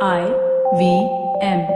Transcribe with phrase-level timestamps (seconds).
[0.00, 0.32] I
[0.76, 1.08] V
[1.42, 1.66] M.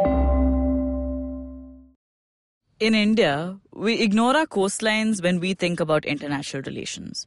[2.78, 7.26] In India, we ignore our coastlines when we think about international relations.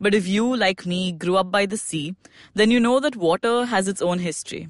[0.00, 2.14] But if you, like me, grew up by the sea,
[2.54, 4.68] then you know that water has its own history.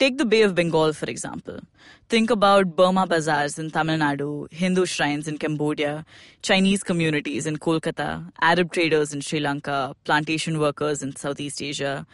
[0.00, 1.60] Take the Bay of Bengal, for example.
[2.08, 6.04] Think about Burma bazaars in Tamil Nadu, Hindu shrines in Cambodia,
[6.42, 12.04] Chinese communities in Kolkata, Arab traders in Sri Lanka, plantation workers in Southeast Asia.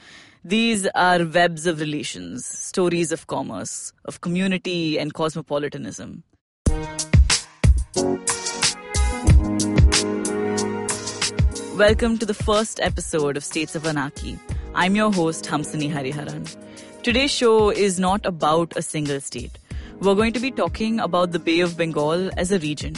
[0.43, 6.23] These are webs of relations, stories of commerce, of community and cosmopolitanism.
[11.77, 14.39] Welcome to the first episode of States of Anarchy.
[14.75, 16.57] I'm your host, Hamsini Hariharan.
[17.03, 19.59] Today's show is not about a single state.
[20.01, 22.95] We're going to be talking about the Bay of Bengal as a region.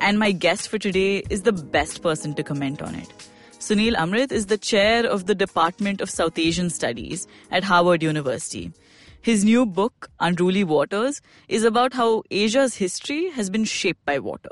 [0.00, 3.12] And my guest for today is the best person to comment on it.
[3.62, 8.72] Sunil Amrith is the chair of the Department of South Asian Studies at Harvard University.
[9.20, 14.50] His new book, Unruly Waters, is about how Asia's history has been shaped by water.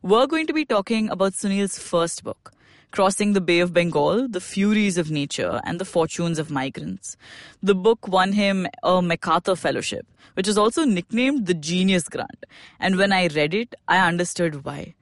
[0.00, 2.54] We're going to be talking about Sunil's first book,
[2.92, 7.18] Crossing the Bay of Bengal, The Furies of Nature and the Fortunes of Migrants.
[7.62, 12.46] The book won him a MacArthur Fellowship, which is also nicknamed the Genius Grant.
[12.80, 14.94] And when I read it, I understood why.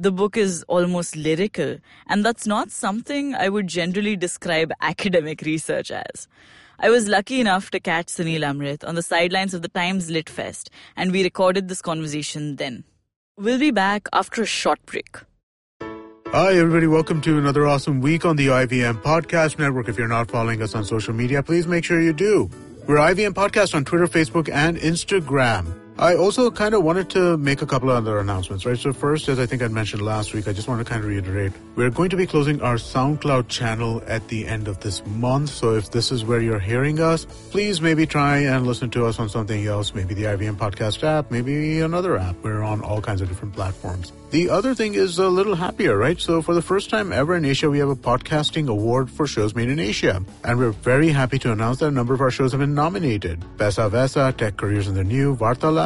[0.00, 5.90] The book is almost lyrical, and that's not something I would generally describe academic research
[5.90, 6.28] as.
[6.78, 10.30] I was lucky enough to catch Sunil Amrith on the sidelines of the Times Lit
[10.30, 12.84] Fest, and we recorded this conversation then.
[13.36, 15.16] We'll be back after a short break.
[16.28, 16.86] Hi, everybody.
[16.86, 19.88] Welcome to another awesome week on the IVM Podcast Network.
[19.88, 22.48] If you're not following us on social media, please make sure you do.
[22.86, 25.87] We're IVM Podcast on Twitter, Facebook, and Instagram.
[26.00, 28.78] I also kind of wanted to make a couple of other announcements, right?
[28.78, 31.08] So first, as I think I mentioned last week, I just want to kind of
[31.08, 35.50] reiterate, we're going to be closing our SoundCloud channel at the end of this month.
[35.50, 39.18] So if this is where you're hearing us, please maybe try and listen to us
[39.18, 42.36] on something else, maybe the IVM podcast app, maybe another app.
[42.44, 44.12] We're on all kinds of different platforms.
[44.30, 46.20] The other thing is a little happier, right?
[46.20, 49.54] So for the first time ever in Asia, we have a podcasting award for shows
[49.54, 50.22] made in Asia.
[50.44, 53.40] And we're very happy to announce that a number of our shows have been nominated.
[53.56, 55.34] Paisa Vaisa, Tech Careers in the New,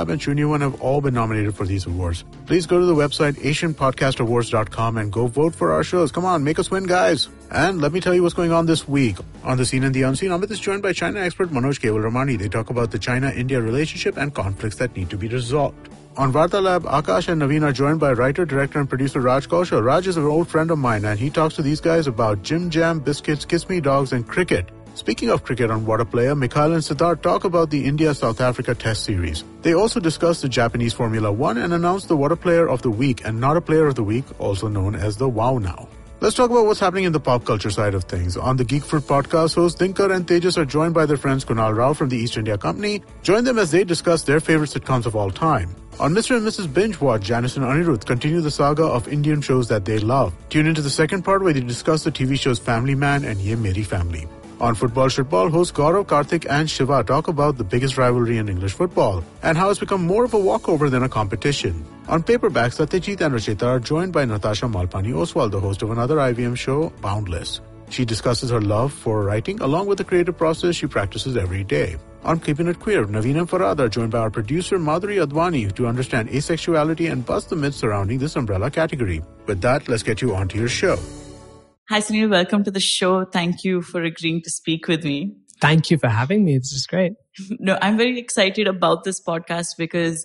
[0.03, 2.25] Vartalab, and Junior One have all been nominated for these awards.
[2.47, 6.13] Please go to the website asianpodcastawards.com and go vote for our shows.
[6.13, 7.29] Come on, make us win, guys.
[7.51, 9.17] And let me tell you what's going on this week.
[9.45, 12.39] On the seen and the unseen, Amit is joined by China expert Manoj Kewalramani.
[12.39, 15.89] They talk about the China-India relationship and conflicts that need to be resolved.
[16.17, 19.83] On Varta Lab, Akash and Naveen are joined by writer, director, and producer Raj Kaushal.
[19.83, 22.69] Raj is an old friend of mine, and he talks to these guys about Jim
[22.69, 24.69] Jam, biscuits, kiss me dogs, and cricket.
[24.95, 29.05] Speaking of cricket on a Player, Mikhail and Siddharth talk about the India-South Africa Test
[29.05, 29.43] Series.
[29.63, 33.25] They also discuss the Japanese Formula One and announce the a Player of the Week
[33.25, 35.89] and Not a Player of the Week, also known as the Wow Now.
[36.21, 38.37] Let's talk about what's happening in the pop culture side of things.
[38.37, 41.77] On the Geek Fruit podcast, hosts Dinkar and Tejas are joined by their friends Kunal
[41.77, 43.03] Rao from the East India Company.
[43.23, 45.75] Join them as they discuss their favorite sitcoms of all time.
[45.99, 46.37] On Mr.
[46.37, 46.73] and Mrs.
[46.73, 50.33] Binge Watch, Janice and Anirudh continue the saga of Indian shows that they love.
[50.49, 53.57] Tune into the second part where they discuss the TV shows Family Man and Ye
[53.57, 54.29] Meri Family.
[54.63, 58.75] On Football Shitball, hosts Gaurav, Karthik, and Shiva talk about the biggest rivalry in English
[58.75, 61.85] football and how it's become more of a walkover than a competition.
[62.07, 66.19] On Paperback, Satyajit and Rachita are joined by Natasha Malpani Oswal, the host of another
[66.19, 67.61] IVM show, Boundless.
[67.91, 71.97] She discusses her love for writing along with the creative process she practices every day.
[72.23, 75.89] On Keeping It Queer, Naveen and Farad are joined by our producer Madhuri Advani to
[75.89, 79.25] understand asexuality and bust the myths surrounding this umbrella category.
[79.47, 81.01] With that, let's get you onto your show.
[81.93, 82.31] Hi, Sunil.
[82.31, 83.27] Welcome to the show.
[83.27, 85.37] Thank you for agreeing to speak with me.
[85.61, 86.57] Thank you for having me.
[86.57, 87.13] This is great.
[87.59, 90.25] no, I'm very excited about this podcast because,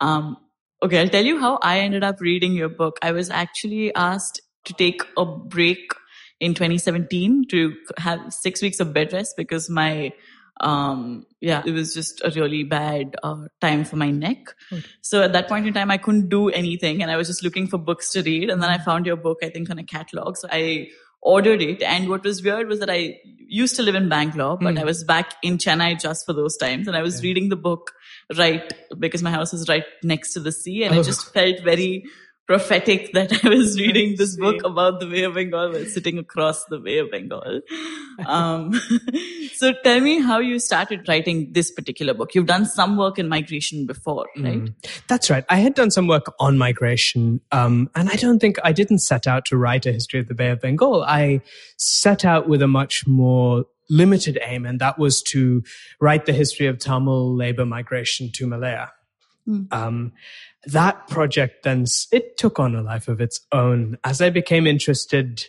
[0.00, 0.36] um,
[0.80, 3.00] okay, I'll tell you how I ended up reading your book.
[3.02, 5.90] I was actually asked to take a break
[6.38, 10.12] in 2017 to have six weeks of bed rest because my
[10.60, 14.38] um yeah it was just a really bad uh, time for my neck
[14.72, 14.84] okay.
[15.02, 17.68] so at that point in time i couldn't do anything and i was just looking
[17.68, 20.36] for books to read and then i found your book i think on a catalog
[20.36, 20.88] so i
[21.22, 23.18] ordered it and what was weird was that i
[23.48, 24.80] used to live in bangalore but mm.
[24.80, 27.28] i was back in chennai just for those times and i was yeah.
[27.28, 27.92] reading the book
[28.36, 31.00] right because my house is right next to the sea and oh.
[31.00, 32.04] i just felt very
[32.48, 36.64] prophetic that I was reading this book about the Bay of Bengal while sitting across
[36.64, 37.60] the Bay of Bengal.
[38.24, 38.72] Um,
[39.52, 42.34] so tell me how you started writing this particular book.
[42.34, 44.62] You've done some work in migration before, right?
[44.62, 44.74] Mm,
[45.08, 45.44] that's right.
[45.50, 49.26] I had done some work on migration, um, and I don't think I didn't set
[49.26, 51.04] out to write a history of the Bay of Bengal.
[51.04, 51.42] I
[51.76, 55.62] set out with a much more limited aim, and that was to
[56.00, 58.88] write the history of Tamil labor migration to Malaya.
[59.48, 59.72] Mm.
[59.72, 60.12] Um,
[60.66, 65.46] that project then it took on a life of its own as I became interested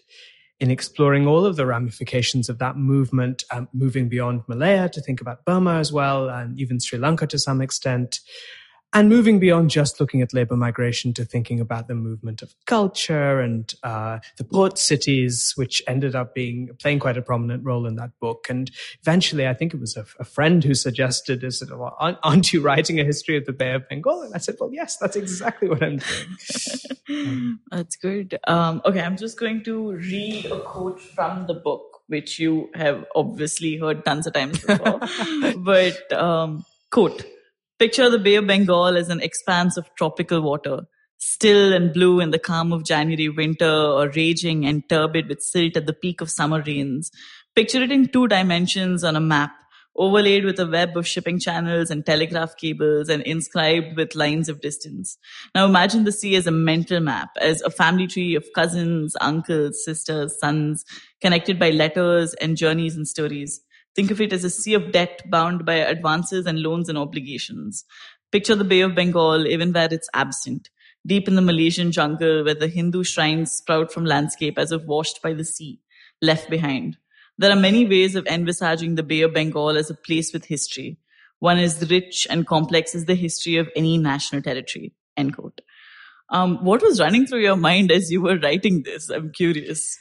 [0.60, 5.22] in exploring all of the ramifications of that movement, um, moving beyond Malaya to think
[5.22, 8.20] about Burma as well, and even Sri Lanka to some extent.
[8.92, 13.40] And moving beyond just looking at labor migration to thinking about the movement of culture
[13.40, 17.98] and uh, the port cities, which ended up being playing quite a prominent role in
[17.98, 18.48] that book.
[18.50, 18.72] And
[19.02, 21.70] eventually, I think it was a, a friend who suggested, "Is it?
[21.70, 24.72] Well, aren't you writing a history of the Bay of Bengal?" And I said, "Well,
[24.74, 28.40] yes, that's exactly what I'm doing." that's good.
[28.48, 33.06] Um, okay, I'm just going to read a quote from the book, which you have
[33.14, 35.00] obviously heard tons of times before,
[35.58, 37.24] but um, quote.
[37.80, 40.82] Picture the Bay of Bengal as an expanse of tropical water,
[41.18, 45.78] still and blue in the calm of January winter or raging and turbid with silt
[45.78, 47.10] at the peak of summer rains.
[47.56, 49.54] Picture it in two dimensions on a map,
[49.96, 54.60] overlaid with a web of shipping channels and telegraph cables and inscribed with lines of
[54.60, 55.18] distance.
[55.56, 59.86] Now imagine the sea as a mental map, as a family tree of cousins, uncles,
[59.86, 60.84] sisters, sons,
[61.22, 63.62] connected by letters and journeys and stories.
[64.00, 67.84] Think of it as a sea of debt bound by advances and loans and obligations.
[68.32, 70.70] Picture the Bay of Bengal even where it's absent,
[71.06, 75.22] deep in the Malaysian jungle where the Hindu shrines sprout from landscape as if washed
[75.22, 75.82] by the sea,
[76.22, 76.96] left behind.
[77.38, 80.98] There are many ways of envisaging the Bay of Bengal as a place with history.
[81.40, 84.94] One is rich and complex as the history of any national territory.
[85.18, 85.60] End quote.
[86.30, 89.10] Um, what was running through your mind as you were writing this?
[89.10, 90.00] I'm curious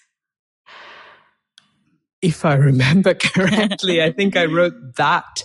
[2.22, 5.44] if I remember correctly, I think I wrote that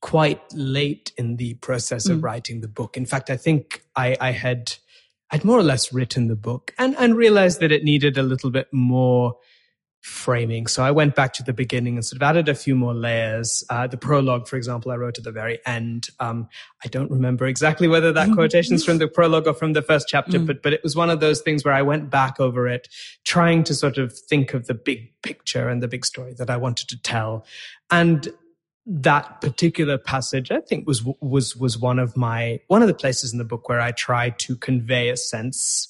[0.00, 2.24] quite late in the process of mm.
[2.24, 2.96] writing the book.
[2.96, 4.74] In fact, I think I, I had
[5.30, 8.50] I'd more or less written the book and, and realized that it needed a little
[8.50, 9.36] bit more
[10.02, 10.66] framing.
[10.66, 13.62] So I went back to the beginning and sort of added a few more layers.
[13.70, 16.08] Uh, the prologue, for example, I wrote at the very end.
[16.18, 16.48] Um,
[16.84, 20.08] I don't remember exactly whether that quotation is from the prologue or from the first
[20.08, 20.46] chapter, mm.
[20.46, 22.88] but but it was one of those things where I went back over it,
[23.24, 26.56] trying to sort of think of the big picture and the big story that I
[26.56, 27.46] wanted to tell,
[27.90, 28.28] and
[28.84, 33.32] that particular passage i think was was was one of my one of the places
[33.32, 35.88] in the book where i tried to convey a sense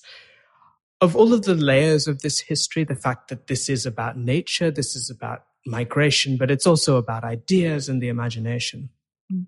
[1.02, 4.70] of all of the layers of this history, the fact that this is about nature,
[4.70, 8.88] this is about migration, but it's also about ideas and the imagination.
[9.30, 9.46] Mm.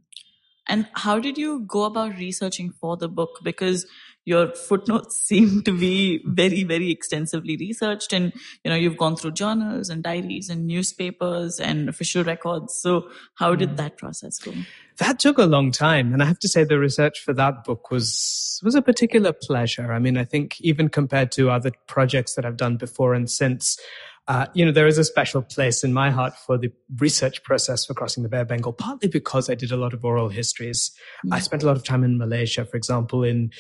[0.68, 3.38] And how did you go about researching for the book?
[3.44, 3.86] Because
[4.24, 8.32] your footnotes seem to be very, very extensively researched and,
[8.64, 12.74] you know, you've gone through journals and diaries and newspapers and official records.
[12.74, 13.76] So how did mm.
[13.76, 14.52] that process go?
[14.98, 16.12] That took a long time.
[16.12, 19.92] And I have to say the research for that book was, was a particular pleasure.
[19.92, 23.78] I mean, I think even compared to other projects that I've done before and since,
[24.26, 27.84] uh, you know, there is a special place in my heart for the research process
[27.84, 30.92] for crossing the of Bengal, partly because I did a lot of oral histories.
[31.26, 31.34] Mm.
[31.34, 33.50] I spent a lot of time in Malaysia, for example, in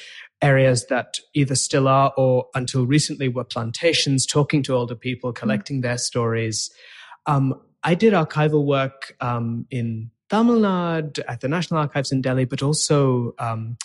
[0.42, 5.36] areas that either still are or until recently were plantations, talking to older people, mm.
[5.36, 6.70] collecting their stories.
[7.26, 12.44] Um, I did archival work um, in Tamil Nadu at the National Archives in Delhi,
[12.44, 13.76] but also um,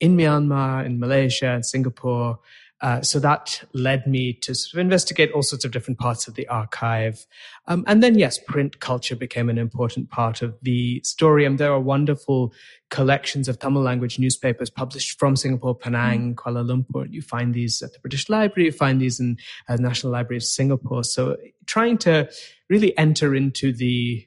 [0.00, 2.38] in Myanmar, in Malaysia, and Singapore.
[2.82, 6.34] Uh, so that led me to sort of investigate all sorts of different parts of
[6.34, 7.26] the archive.
[7.66, 11.46] Um, and then, yes, print culture became an important part of the story.
[11.46, 12.52] And there are wonderful
[12.90, 16.36] collections of Tamil language newspapers published from Singapore, Penang, mm.
[16.36, 17.10] Kuala Lumpur.
[17.10, 19.38] You find these at the British Library, you find these in
[19.68, 21.02] uh, National Library of Singapore.
[21.02, 22.28] So trying to
[22.68, 24.26] really enter into the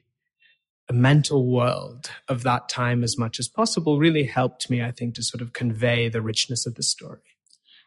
[0.92, 5.22] mental world of that time as much as possible really helped me, I think, to
[5.22, 7.20] sort of convey the richness of the story.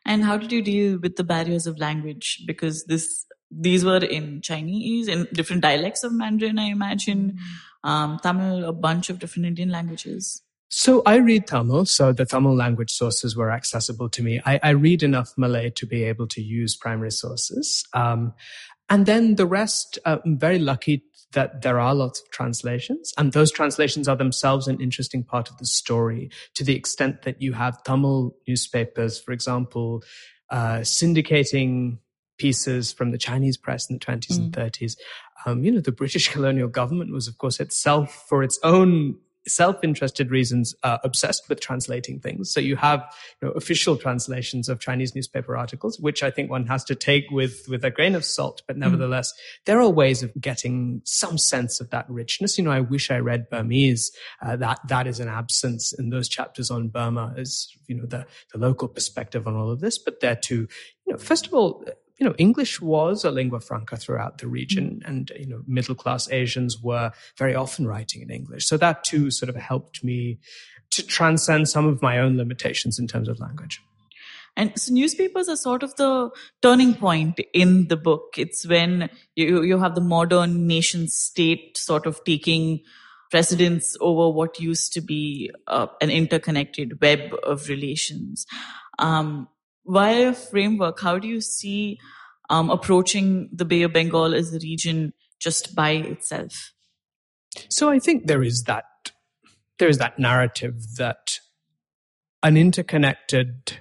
[0.06, 2.44] And how did you deal with the barriers of language?
[2.46, 7.38] Because this these were in Chinese, in different dialects of Mandarin, I imagine,
[7.84, 10.42] um, Tamil, a bunch of different Indian languages.
[10.70, 14.42] So I read Tamil, so the Tamil language sources were accessible to me.
[14.44, 17.86] I, I read enough Malay to be able to use primary sources.
[17.94, 18.34] Um,
[18.90, 21.04] and then the rest, uh, I'm very lucky
[21.34, 25.58] that there are lots of translations and those translations are themselves an interesting part of
[25.58, 30.04] the story to the extent that you have Tamil newspapers, for example,
[30.50, 31.98] uh, syndicating
[32.38, 34.38] pieces from the Chinese press in the 20s mm.
[34.38, 34.98] and 30s.
[35.46, 40.32] Um, you know, the British colonial government was, of course, itself for its own self-interested
[40.32, 42.52] reasons uh, obsessed with translating things.
[42.52, 43.04] So you have
[43.42, 47.30] you know, official translations of Chinese newspaper articles, which I think one has to take
[47.30, 48.62] with with a grain of salt.
[48.68, 48.80] But mm.
[48.80, 49.66] nevertheless, mm.
[49.66, 52.58] there are ways of getting some sense of that richness.
[52.58, 54.12] You know, I wish I read Burmese.
[54.42, 58.26] Uh, that that is an absence in those chapters on Burma, as you know, the
[58.52, 59.98] the local perspective on all of this.
[59.98, 60.68] But there too,
[61.06, 61.86] you know, first of all,
[62.20, 65.08] you know, English was a lingua franca throughout the region, mm.
[65.08, 68.66] and you know, middle class Asians were very often writing in English.
[68.68, 70.40] So that too sort of helped me
[70.92, 73.82] to transcend some of my own limitations in terms of language.
[74.56, 76.30] And so newspapers are sort of the
[76.62, 78.36] turning point in the book.
[78.38, 82.82] It's when you, you have the modern nation state sort of taking
[83.32, 88.46] precedence over what used to be uh, an interconnected web of relations.
[89.00, 89.48] Um,
[89.86, 92.00] via framework, how do you see
[92.50, 96.74] um, approaching the Bay of Bengal as a region just by itself?
[97.70, 98.86] So I think there is that
[99.80, 101.40] there is that narrative that
[102.42, 103.80] an interconnected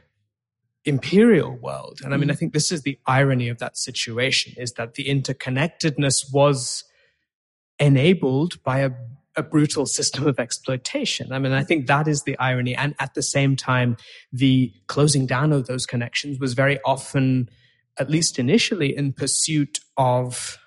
[0.85, 2.39] imperial world, and I mean, I mm.
[2.39, 6.85] think this is the irony of that situation, is that the interconnectedness was
[7.79, 8.91] enabled by a
[9.37, 11.33] a brutal system of exploitation.
[11.33, 12.75] I mean, I think that is the irony.
[12.75, 13.97] And at the same time,
[14.33, 17.49] the closing down of those connections was very often,
[17.99, 20.59] at least initially, in pursuit of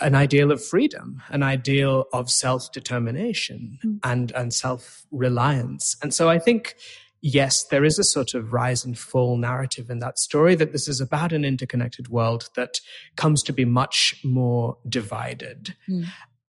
[0.00, 3.98] an ideal of freedom, an ideal of self determination mm.
[4.04, 5.96] and, and self reliance.
[6.02, 6.74] And so I think,
[7.22, 10.86] yes, there is a sort of rise and fall narrative in that story that this
[10.86, 12.80] is about an interconnected world that
[13.16, 15.74] comes to be much more divided.
[15.88, 16.06] Mm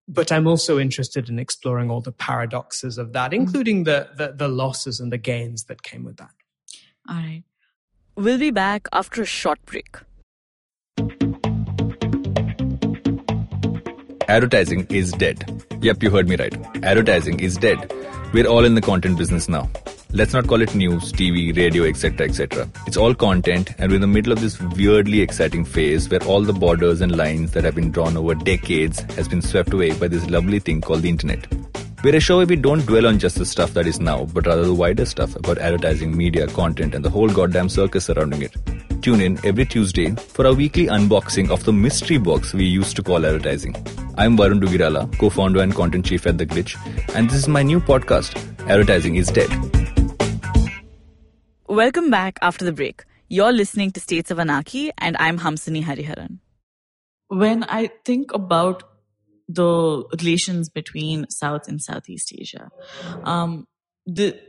[0.07, 3.41] but I'm also interested in exploring all the paradoxes of that, mm-hmm.
[3.41, 6.31] including the, the, the losses and the gains that came with that.
[7.09, 7.43] All right.
[8.15, 9.97] We'll be back after a short break.
[14.27, 15.63] Advertising is dead.
[15.81, 16.53] Yep, you heard me right.
[16.83, 17.93] Advertising is dead.
[18.33, 19.69] We're all in the content business now.
[20.17, 22.67] Let's not call it news, TV, radio, etc., etc.
[22.87, 26.41] It's all content, and we're in the middle of this weirdly exciting phase where all
[26.41, 30.07] the borders and lines that have been drawn over decades has been swept away by
[30.07, 31.45] this lovely thing called the internet.
[32.03, 34.47] We're a show where we don't dwell on just the stuff that is now, but
[34.47, 38.55] rather the wider stuff about advertising, media, content, and the whole goddamn circus surrounding it.
[39.03, 43.03] Tune in every Tuesday for our weekly unboxing of the mystery box we used to
[43.03, 43.75] call advertising.
[44.17, 46.75] I'm Varun Duggirala, co-founder and content chief at The Glitch,
[47.15, 48.35] and this is my new podcast,
[48.67, 49.51] Advertising is Dead.
[51.77, 53.03] Welcome back after the break.
[53.27, 56.39] You're listening to States of Anarchy, and I'm Hamsini Hariharan.
[57.27, 58.81] When I think about
[59.47, 62.71] the relations between South and Southeast Asia,
[63.23, 63.67] um,
[64.07, 64.39] the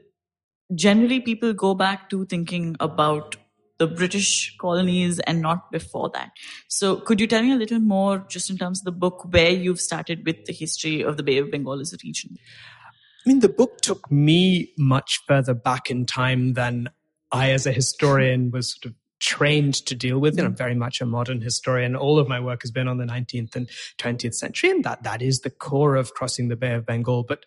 [0.75, 3.37] generally people go back to thinking about
[3.77, 6.31] the British colonies and not before that.
[6.69, 9.51] So, could you tell me a little more, just in terms of the book, where
[9.51, 12.39] you've started with the history of the Bay of Bengal as a region?
[13.27, 16.89] I mean, the book took me much further back in time than
[17.33, 20.39] I, as a historian, was sort of trained to deal with.
[20.39, 21.97] And I'm very much a modern historian.
[21.97, 23.69] All of my work has been on the 19th and
[23.99, 27.25] 20th century, and that that is the core of crossing the Bay of Bengal.
[27.25, 27.45] But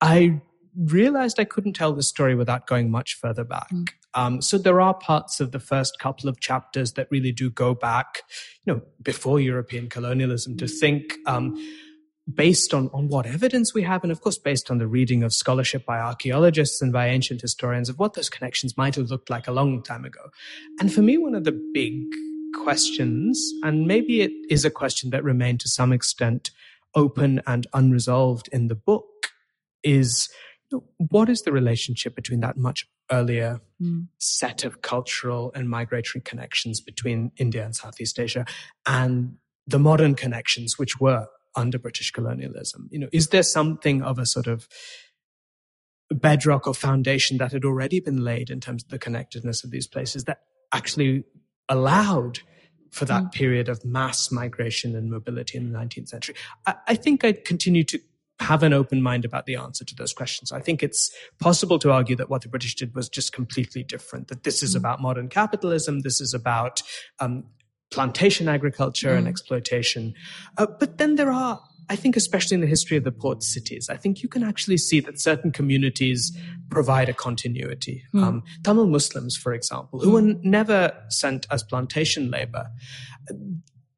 [0.00, 0.40] I
[0.76, 3.70] realized I couldn't tell the story without going much further back.
[3.70, 3.88] Mm.
[4.14, 7.74] Um, so there are parts of the first couple of chapters that really do go
[7.74, 8.22] back,
[8.64, 11.14] you know, before European colonialism to think.
[11.26, 11.56] Um,
[12.32, 15.32] based on, on what evidence we have, and of course, based on the reading of
[15.32, 19.48] scholarship by archaeologists and by ancient historians of what those connections might have looked like
[19.48, 20.30] a long time ago.
[20.78, 22.00] And for me, one of the big
[22.54, 26.50] questions, and maybe it is a question that remained to some extent
[26.94, 29.32] open and unresolved in the book,
[29.82, 30.28] is
[30.70, 34.06] you know, what is the relationship between that much earlier mm.
[34.18, 38.44] set of cultural and migratory connections between India and Southeast Asia
[38.86, 39.36] and
[39.66, 42.88] the modern connections, which were under British colonialism?
[42.90, 44.68] You know, is there something of a sort of
[46.10, 49.86] bedrock or foundation that had already been laid in terms of the connectedness of these
[49.86, 50.40] places that
[50.72, 51.24] actually
[51.68, 52.40] allowed
[52.90, 53.32] for that mm.
[53.32, 56.34] period of mass migration and mobility in the 19th century?
[56.66, 57.98] I, I think I'd continue to
[58.40, 60.52] have an open mind about the answer to those questions.
[60.52, 64.28] I think it's possible to argue that what the British did was just completely different,
[64.28, 64.78] that this is mm.
[64.78, 66.82] about modern capitalism, this is about
[67.20, 67.44] um,
[67.92, 69.18] plantation agriculture mm.
[69.18, 70.14] and exploitation.
[70.58, 73.88] Uh, but then there are, I think, especially in the history of the port cities,
[73.88, 76.36] I think you can actually see that certain communities
[76.70, 78.04] provide a continuity.
[78.14, 78.22] Mm.
[78.22, 82.70] Um, Tamil Muslims, for example, who were never sent as plantation labor,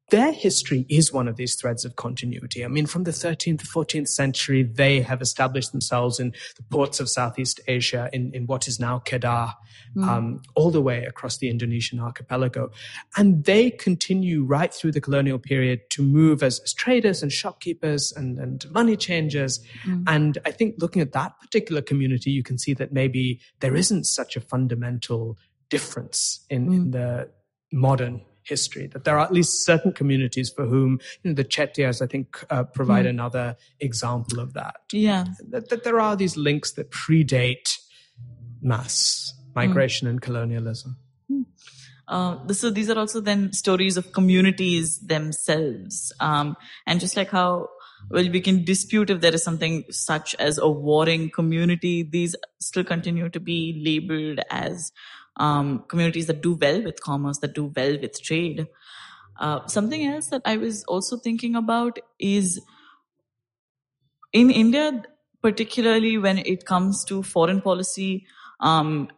[0.09, 2.63] their history is one of these threads of continuity.
[2.63, 6.99] I mean, from the 13th to 14th century, they have established themselves in the ports
[6.99, 9.53] of Southeast Asia, in, in what is now Kedah,
[9.95, 10.07] mm.
[10.07, 12.69] um, all the way across the Indonesian archipelago.
[13.17, 18.13] And they continue right through the colonial period to move as, as traders and shopkeepers
[18.15, 19.59] and, and money changers.
[19.85, 20.03] Mm.
[20.05, 24.05] And I think looking at that particular community, you can see that maybe there isn't
[24.05, 26.75] such a fundamental difference in, mm.
[26.75, 27.29] in the
[27.71, 28.87] modern history.
[28.87, 32.43] That there are at least certain communities for whom you know, the Chettiars, I think,
[32.49, 33.09] uh, provide mm.
[33.09, 34.75] another example of that.
[34.91, 37.77] Yeah, that, that, there are these links that predate
[38.61, 40.11] mass migration mm.
[40.11, 40.97] and colonialism.
[41.27, 41.41] Hmm.
[42.07, 47.69] Uh, so these are also then stories of communities themselves, um, and just like how
[48.09, 52.83] well we can dispute if there is something such as a warring community, these still
[52.83, 54.91] continue to be labeled as
[55.37, 58.67] um, communities that do well with commerce, that do well with trade.
[59.39, 62.61] Uh, something else that I was also thinking about is
[64.31, 65.03] in India,
[65.41, 68.25] particularly when it comes to foreign policy
[68.59, 69.09] um,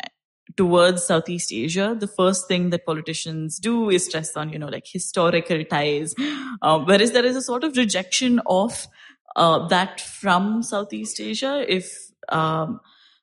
[0.55, 4.85] towards Southeast Asia, the first thing that politicians do is stress on, you know, like
[4.87, 6.15] historical ties,
[6.61, 8.87] uh, whereas there is a sort of rejection of
[9.35, 12.79] uh, that from Southeast Asia, if um,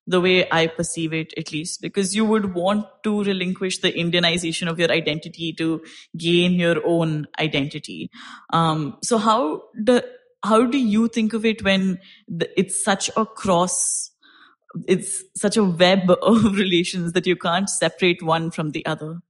[0.07, 4.69] the way I perceive it, at least, because you would want to relinquish the Indianization
[4.69, 5.83] of your identity to
[6.17, 8.11] gain your own identity.
[8.53, 10.03] Um, so how do
[10.43, 14.11] how do you think of it when the, it's such a cross?
[14.87, 19.21] It's such a web of relations that you can't separate one from the other.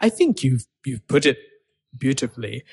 [0.00, 1.38] I think you've you've put it
[1.96, 2.64] beautifully.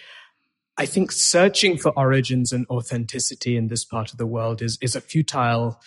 [0.77, 4.95] I think searching for origins and authenticity in this part of the world is is
[4.95, 5.79] a futile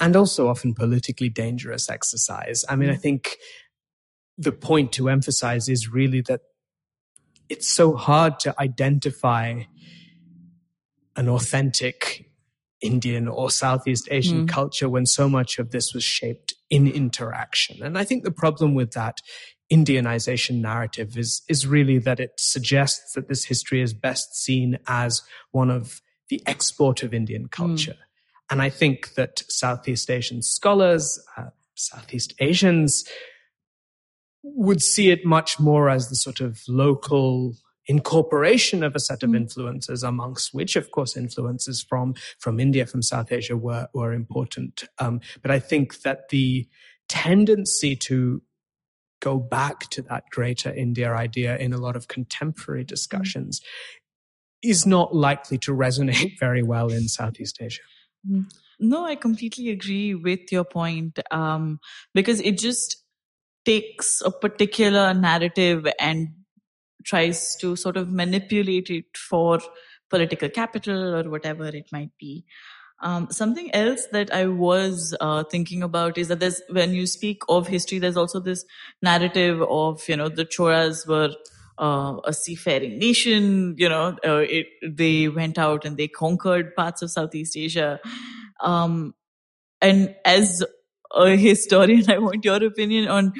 [0.00, 2.64] and also often politically dangerous exercise.
[2.68, 3.36] I mean, I think
[4.38, 6.40] the point to emphasize is really that
[7.48, 9.64] it's so hard to identify
[11.16, 12.30] an authentic
[12.80, 14.48] Indian or Southeast Asian mm.
[14.48, 17.82] culture when so much of this was shaped in interaction.
[17.82, 19.18] And I think the problem with that
[19.72, 25.22] Indianization narrative is, is really that it suggests that this history is best seen as
[25.52, 27.92] one of the export of Indian culture.
[27.92, 28.13] Mm.
[28.50, 33.04] And I think that Southeast Asian scholars, uh, Southeast Asians,
[34.42, 37.54] would see it much more as the sort of local
[37.86, 39.36] incorporation of a set of mm.
[39.36, 44.84] influences amongst which of course influences from from india from south asia were were important
[44.98, 46.66] um, but i think that the
[47.08, 48.42] tendency to
[49.20, 52.88] go back to that greater india idea in a lot of contemporary mm.
[52.88, 53.60] discussions
[54.62, 57.82] is not likely to resonate very well in southeast asia.
[58.80, 61.80] No, I completely agree with your point um,
[62.12, 63.02] because it just
[63.64, 66.28] takes a particular narrative and
[67.04, 69.60] tries to sort of manipulate it for
[70.10, 72.44] political capital or whatever it might be.
[73.02, 77.42] Um, something else that I was uh, thinking about is that there's when you speak
[77.48, 78.64] of history, there's also this
[79.02, 81.34] narrative of you know the Cholas were
[81.78, 83.74] uh, a seafaring nation.
[83.78, 88.00] You know, uh, it, they went out and they conquered parts of Southeast Asia.
[88.60, 89.14] Um,
[89.80, 90.64] and as
[91.14, 93.32] a historian, I want your opinion on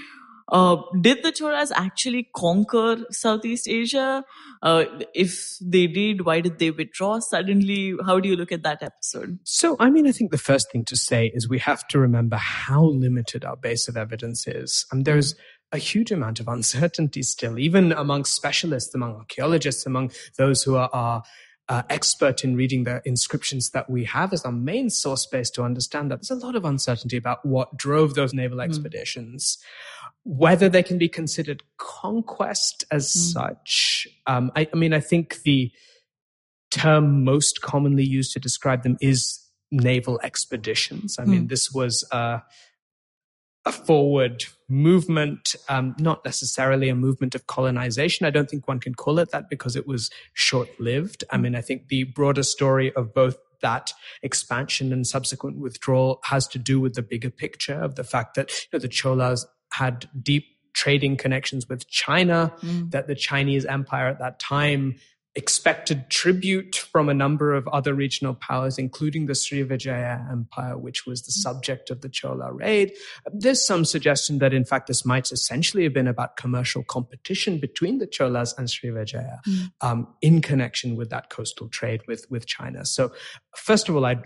[0.52, 4.24] uh, did the Cholas actually conquer Southeast Asia?
[4.62, 7.94] Uh, if they did, why did they withdraw suddenly?
[8.04, 9.38] How do you look at that episode?
[9.44, 12.36] So, I mean, I think the first thing to say is we have to remember
[12.36, 14.86] how limited our base of evidence is.
[14.92, 15.34] And there's
[15.72, 20.90] a huge amount of uncertainty still, even among specialists, among archaeologists, among those who are,
[20.92, 21.22] are
[21.68, 25.62] uh, expert in reading the inscriptions that we have as our main source base to
[25.62, 28.62] understand that there's a lot of uncertainty about what drove those naval hmm.
[28.62, 29.58] expeditions.
[29.58, 30.36] Mm.
[30.36, 33.32] Whether they can be considered conquest as mm.
[33.32, 35.70] such, um, I, I mean, I think the
[36.70, 41.16] term most commonly used to describe them is naval expeditions.
[41.18, 41.48] I mean, mm.
[41.48, 42.38] this was uh,
[43.66, 48.26] a forward movement, um, not necessarily a movement of colonization.
[48.26, 51.24] I don't think one can call it that because it was short lived.
[51.30, 56.46] I mean, I think the broader story of both that expansion and subsequent withdrawal has
[56.48, 60.08] to do with the bigger picture of the fact that you know, the Cholas had
[60.22, 62.90] deep trading connections with China, mm.
[62.90, 64.96] that the Chinese empire at that time
[65.36, 71.22] expected tribute from a number of other regional powers, including the Srivijaya Empire, which was
[71.22, 72.92] the subject of the Chola raid.
[73.32, 77.98] There's some suggestion that, in fact, this might essentially have been about commercial competition between
[77.98, 79.72] the Cholas and Srivijaya mm.
[79.80, 82.84] um, in connection with that coastal trade with, with China.
[82.84, 83.12] So,
[83.56, 84.22] first of all, I'd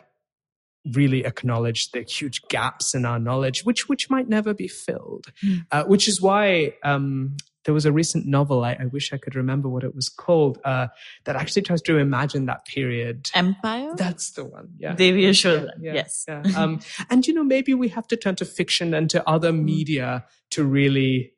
[0.94, 5.26] really acknowledge the huge gaps in our knowledge, which which might never be filled.
[5.44, 5.66] Mm.
[5.70, 7.36] Uh, which is why um,
[7.68, 10.58] there was a recent novel, I, I, wish I could remember what it was called,
[10.64, 10.86] uh,
[11.24, 13.28] that actually tries to imagine that period.
[13.34, 13.92] Empire?
[13.94, 14.70] That's the one.
[14.78, 14.94] Yeah.
[14.94, 15.32] Devi yeah,
[15.78, 16.24] yeah, yes.
[16.26, 16.40] Yeah.
[16.56, 19.64] Um, and, you know, maybe we have to turn to fiction and to other mm.
[19.64, 21.34] media to really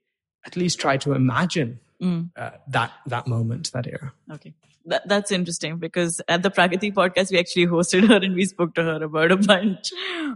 [0.46, 2.30] at least try to imagine mm.
[2.36, 4.12] uh, that, that moment, that era.
[4.30, 4.49] Okay
[4.90, 8.74] that, that's interesting because at the Pragati podcast, we actually hosted her and we spoke
[8.74, 9.90] to her about a bunch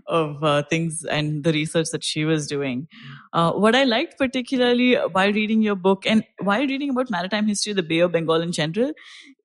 [0.07, 2.89] of uh, things and the research that she was doing.
[3.33, 7.73] Uh, what I liked particularly while reading your book and while reading about maritime history,
[7.73, 8.93] the Bay of Bengal in general,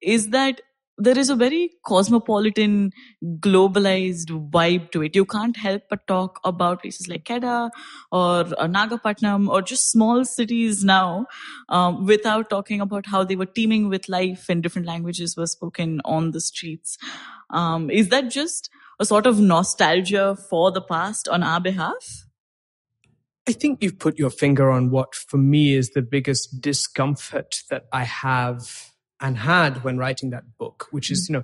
[0.01, 0.61] is that
[0.99, 2.91] there is a very cosmopolitan,
[3.39, 5.15] globalized vibe to it.
[5.15, 7.71] You can't help but talk about places like Kedah
[8.11, 11.25] or uh, Nagapattinam or just small cities now
[11.69, 16.01] um, without talking about how they were teeming with life and different languages were spoken
[16.03, 16.97] on the streets.
[17.49, 22.25] Um, is that just a sort of nostalgia for the past on our behalf?
[23.47, 27.85] I think you've put your finger on what for me is the biggest discomfort that
[27.91, 28.88] I have
[29.21, 31.43] and had when writing that book, which is, you know,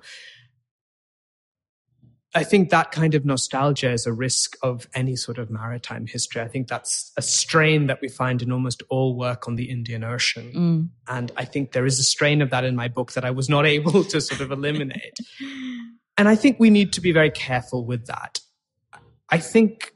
[2.35, 6.41] I think that kind of nostalgia is a risk of any sort of maritime history.
[6.41, 10.03] I think that's a strain that we find in almost all work on the Indian
[10.03, 10.51] Ocean.
[10.53, 10.89] Mm.
[11.07, 13.47] And I think there is a strain of that in my book that I was
[13.47, 15.17] not able to sort of eliminate.
[16.17, 18.39] and I think we need to be very careful with that.
[19.29, 19.94] I think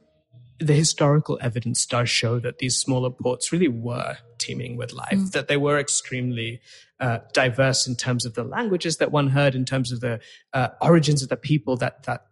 [0.60, 5.32] the historical evidence does show that these smaller ports really were teeming with life, Mm.
[5.32, 6.60] that they were extremely
[7.00, 10.19] uh, diverse in terms of the languages that one heard, in terms of the
[10.54, 12.26] uh, origins of the people that that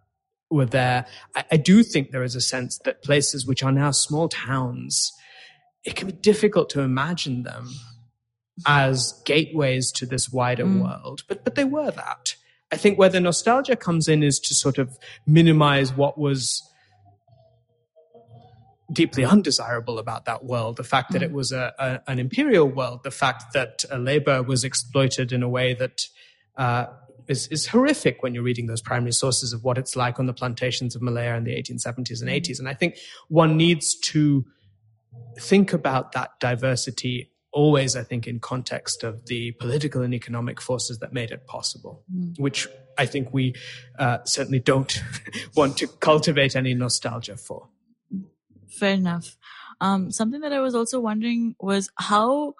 [0.49, 1.05] were there.
[1.35, 5.11] I, I do think there is a sense that places which are now small towns,
[5.85, 7.69] it can be difficult to imagine them
[8.65, 10.81] as gateways to this wider Mm.
[10.81, 12.35] world, but but they were that.
[12.71, 16.61] I think where the nostalgia comes in is to sort of minimize what was
[18.91, 20.78] deeply undesirable about that world.
[20.78, 24.41] The fact that it was a, a an imperial world, the fact that uh, labor
[24.41, 26.08] was exploited in a way that
[26.56, 26.88] uh,
[27.28, 30.34] is, is horrific when you're reading those primary sources of what it's like on the
[30.34, 32.60] plantations of Malaya in the 1870s and 80s.
[32.60, 32.97] And I think
[33.28, 34.45] one needs to
[35.39, 41.00] think about that diversity always, I think, in context of the political and economic forces
[41.00, 42.04] that made it possible,
[42.38, 43.56] which I think we
[43.97, 45.02] uh, certainly don't
[45.56, 47.67] want to cultivate any nostalgia for.
[48.69, 49.38] Fair enough.
[49.80, 52.56] Um, something that I was also wondering was how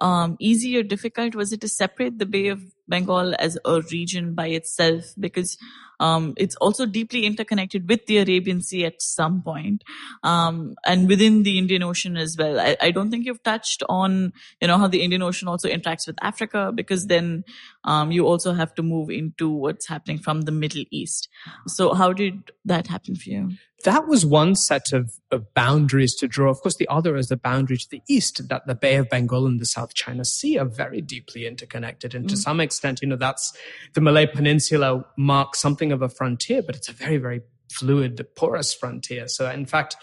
[0.00, 4.34] um, easy or difficult was it to separate the Bay of Bengal as a region
[4.34, 5.14] by itself?
[5.18, 5.58] Because
[6.02, 9.84] um, it's also deeply interconnected with the Arabian Sea at some point,
[10.24, 12.58] um, and within the Indian Ocean as well.
[12.58, 16.08] I, I don't think you've touched on, you know, how the Indian Ocean also interacts
[16.08, 17.44] with Africa, because then
[17.84, 21.28] um, you also have to move into what's happening from the Middle East.
[21.68, 23.50] So, how did that happen for you?
[23.84, 26.50] that was one set of, of, boundaries to draw.
[26.50, 29.46] Of course, the other is the boundary to the east, that the Bay of Bengal
[29.46, 32.14] and the South China Sea are very deeply interconnected.
[32.14, 32.28] And mm.
[32.28, 33.52] to some extent, you know, that's
[33.94, 38.74] the Malay Peninsula marks something of a frontier, but it's a very, very fluid, porous
[38.74, 39.28] frontier.
[39.28, 39.96] So, in fact,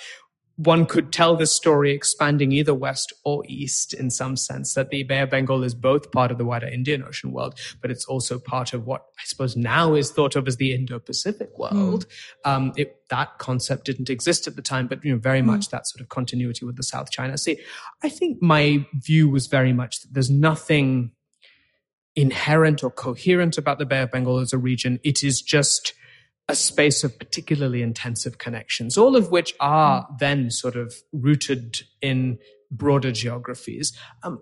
[0.60, 5.04] one could tell this story expanding either west or east in some sense that the
[5.04, 8.38] Bay of Bengal is both part of the wider Indian Ocean world, but it's also
[8.38, 12.06] part of what I suppose now is thought of as the Indo-Pacific world.
[12.46, 12.52] Mm.
[12.52, 15.46] Um, it, that concept didn't exist at the time, but you know, very mm.
[15.46, 17.58] much that sort of continuity with the South China Sea.
[18.04, 21.12] I think my view was very much that there's nothing
[22.20, 25.00] inherent or coherent about the Bay of Bengal as a region.
[25.04, 25.94] It is just
[26.48, 32.40] a space of particularly intensive connections, all of which are then sort of rooted in
[32.72, 33.96] broader geographies.
[34.24, 34.42] Um,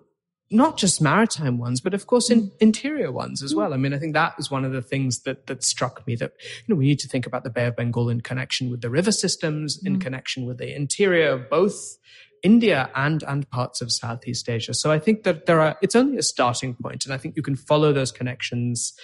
[0.50, 3.74] not just maritime ones, but of course in interior ones as well.
[3.74, 6.32] I mean, I think that was one of the things that that struck me that
[6.66, 8.88] you know we need to think about the Bay of Bengal in connection with the
[8.88, 11.98] river systems, in connection with the interior of both
[12.42, 14.74] India and and parts of Southeast Asia.
[14.74, 17.42] So I think that there are it's only a starting point, and I think you
[17.42, 18.94] can follow those connections.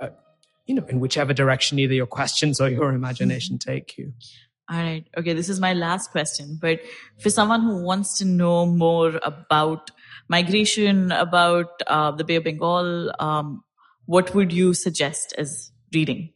[0.00, 0.08] Uh,
[0.66, 4.12] you know, in whichever direction either your questions or your imagination take you.
[4.70, 5.04] All right.
[5.18, 5.32] Okay.
[5.32, 6.56] This is my last question.
[6.60, 6.80] But
[7.20, 9.90] for someone who wants to know more about
[10.28, 13.64] migration, about uh, the Bay of Bengal, um,
[14.06, 16.32] what would you suggest as reading?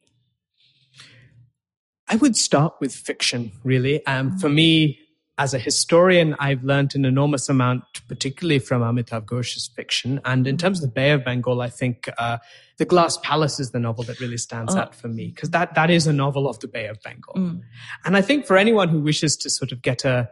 [2.09, 4.05] I would start with fiction, really.
[4.07, 4.99] Um, for me,
[5.39, 10.19] as a historian, I've learned an enormous amount, particularly from Amitav Ghosh's fiction.
[10.25, 12.39] And in terms of the Bay of Bengal, I think uh,
[12.79, 14.79] The Glass Palace is the novel that really stands Oh.
[14.79, 17.35] out for me, because that, that is a novel of the Bay of Bengal.
[17.35, 17.61] Mm.
[18.05, 20.31] And I think for anyone who wishes to sort of get a,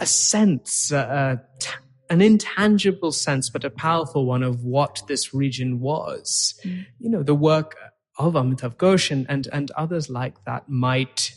[0.00, 1.70] a sense, a, a t-
[2.08, 6.58] an intangible sense, but a powerful one of what this region was,
[6.98, 7.76] you know, the work
[8.18, 11.34] of Amitav Ghosh and, and, and others like that might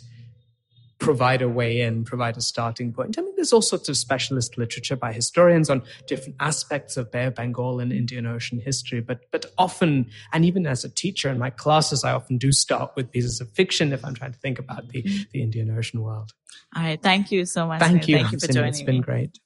[1.03, 3.19] provide a way in, provide a starting point.
[3.19, 7.25] I mean, there's all sorts of specialist literature by historians on different aspects of Bay
[7.25, 11.37] of Bengal and Indian Ocean history, but but often, and even as a teacher in
[11.37, 14.59] my classes, I often do start with pieces of fiction if I'm trying to think
[14.59, 15.23] about the, mm-hmm.
[15.33, 16.31] the Indian Ocean world.
[16.75, 17.01] All right.
[17.01, 17.81] Thank you so much.
[17.81, 19.01] Thank you, Thank you for joining It's been me.
[19.01, 19.39] great.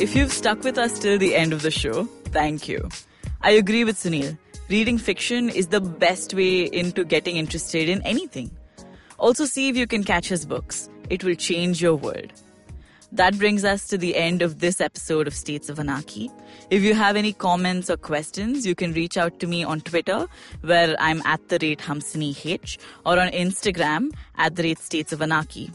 [0.00, 2.88] If you've stuck with us till the end of the show, thank you.
[3.42, 4.36] I agree with Sunil.
[4.68, 8.50] Reading fiction is the best way into getting interested in anything.
[9.18, 10.88] Also, see if you can catch his books.
[11.10, 12.32] It will change your world.
[13.10, 16.30] That brings us to the end of this episode of States of Anarchy.
[16.68, 20.26] If you have any comments or questions, you can reach out to me on Twitter,
[20.60, 25.22] where I'm at the rate Hamsini H, or on Instagram at the rate States of
[25.22, 25.70] Anarchy.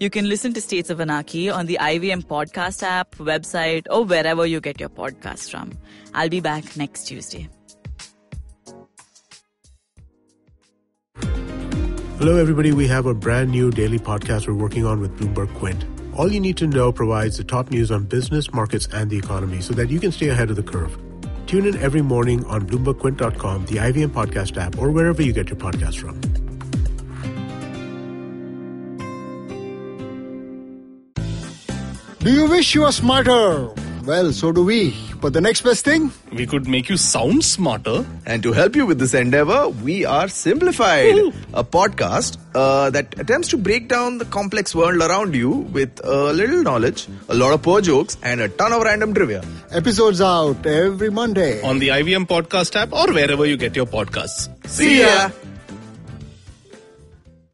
[0.00, 4.46] You can listen to States of Anarchy on the IVM podcast app, website, or wherever
[4.46, 5.72] you get your podcasts from.
[6.14, 7.50] I'll be back next Tuesday.
[12.18, 12.72] Hello, everybody.
[12.72, 15.84] We have a brand new daily podcast we're working on with Bloomberg Quint.
[16.16, 19.60] All you need to know provides the top news on business, markets, and the economy
[19.60, 20.98] so that you can stay ahead of the curve.
[21.46, 25.58] Tune in every morning on BloombergQuint.com, the IVM podcast app, or wherever you get your
[25.58, 26.20] podcasts from.
[32.18, 33.72] Do you wish you were smarter?
[34.08, 34.96] Well, so do we.
[35.20, 36.10] But the next best thing?
[36.32, 38.06] We could make you sound smarter.
[38.24, 41.18] And to help you with this endeavor, we are Simplified,
[41.52, 46.32] a podcast uh, that attempts to break down the complex world around you with a
[46.32, 49.44] little knowledge, a lot of poor jokes, and a ton of random trivia.
[49.72, 51.60] Episodes out every Monday.
[51.60, 54.48] On the IVM Podcast app or wherever you get your podcasts.
[54.66, 55.28] See ya!